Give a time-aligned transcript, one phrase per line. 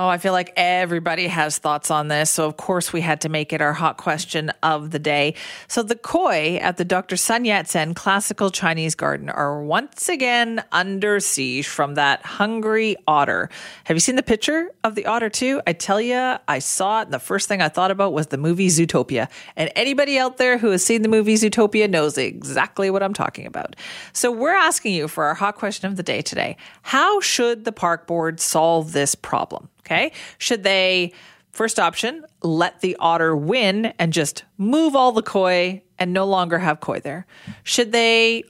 [0.00, 2.30] Oh, I feel like everybody has thoughts on this.
[2.30, 5.34] So, of course, we had to make it our hot question of the day.
[5.66, 7.16] So, the koi at the Dr.
[7.16, 13.50] Sun Yat sen Classical Chinese Garden are once again under siege from that hungry otter.
[13.86, 15.60] Have you seen the picture of the otter, too?
[15.66, 17.06] I tell you, I saw it.
[17.06, 19.28] And the first thing I thought about was the movie Zootopia.
[19.56, 23.46] And anybody out there who has seen the movie Zootopia knows exactly what I'm talking
[23.46, 23.74] about.
[24.12, 27.72] So, we're asking you for our hot question of the day today How should the
[27.72, 29.68] park board solve this problem?
[29.88, 30.12] Okay.
[30.36, 31.14] Should they,
[31.50, 36.58] first option, let the otter win and just move all the koi and no longer
[36.58, 37.26] have koi there?
[37.62, 38.44] Should they,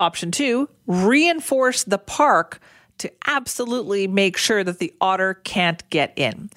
[0.00, 2.60] option two, reinforce the park
[2.98, 6.50] to absolutely make sure that the otter can't get in?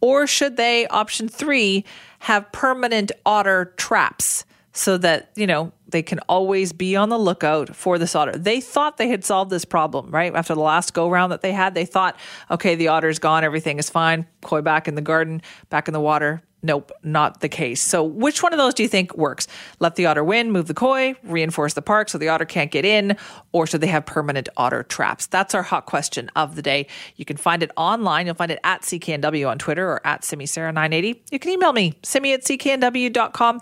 [0.00, 1.84] Or should they, option three,
[2.18, 4.44] have permanent otter traps?
[4.72, 8.32] So that, you know, they can always be on the lookout for this otter.
[8.32, 10.34] They thought they had solved this problem, right?
[10.34, 12.16] After the last go round that they had, they thought,
[12.50, 14.26] okay, the otter's gone, everything is fine.
[14.42, 16.42] Koi back in the garden, back in the water.
[16.62, 17.80] Nope, not the case.
[17.80, 19.48] So, which one of those do you think works?
[19.78, 22.84] Let the otter win, move the koi, reinforce the park so the otter can't get
[22.84, 23.16] in,
[23.52, 25.26] or should they have permanent otter traps?
[25.26, 26.86] That's our hot question of the day.
[27.16, 28.26] You can find it online.
[28.26, 31.20] You'll find it at CKNW on Twitter or at SimiSara980.
[31.30, 33.60] You can email me, simi at CKNW.com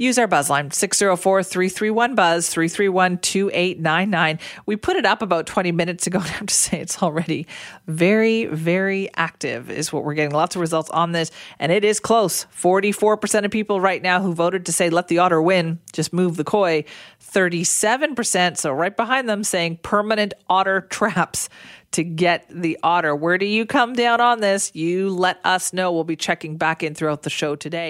[0.00, 4.38] use our buzz line 604 331 buzz 331 2899.
[4.66, 6.20] We put it up about 20 minutes ago.
[6.20, 7.46] And I have to say, it's already
[7.86, 10.32] very, very active, is what we're getting.
[10.32, 11.30] Lots of results on this.
[11.58, 15.18] And it is close 44% of people right now who voted to say, let the
[15.18, 16.84] otter win, just move the koi.
[17.32, 21.48] 37%, so right behind them, saying permanent otter traps
[21.92, 23.16] to get the otter.
[23.16, 24.74] Where do you come down on this?
[24.74, 25.92] You let us know.
[25.92, 27.88] We'll be checking back in throughout the show today.